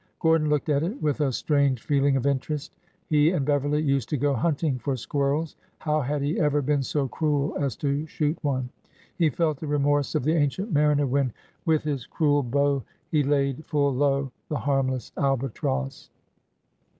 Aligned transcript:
Gor 0.19 0.39
don 0.39 0.49
looked 0.49 0.69
at 0.69 0.81
it 0.81 0.99
with 0.99 1.21
a 1.21 1.31
strange 1.31 1.79
feeling 1.83 2.15
of 2.17 2.25
interest. 2.25 2.73
He 3.05 3.29
and 3.33 3.45
Beverly 3.45 3.83
used 3.83 4.09
to 4.09 4.17
go 4.17 4.33
hunting 4.33 4.79
for 4.79 4.95
squirrels. 4.95 5.55
How 5.77 6.01
had 6.01 6.23
he 6.23 6.39
ever 6.39 6.63
been 6.63 6.81
so 6.81 7.07
cruel 7.07 7.55
as 7.59 7.75
to 7.75 8.07
shoot 8.07 8.35
one? 8.43 8.71
He 9.19 9.29
felt 9.29 9.59
the 9.59 9.67
remorse 9.67 10.15
of 10.15 10.23
the 10.23 10.33
Ancient 10.33 10.71
Mariner 10.71 11.05
wheu 11.05 11.29
With 11.65 11.83
his 11.83 12.07
cruel 12.07 12.41
bow 12.41 12.81
he 13.11 13.21
laid 13.21 13.63
full 13.67 13.93
low 13.93 14.31
The 14.49 14.57
harmless 14.57 15.11
Albatross." 15.17 16.09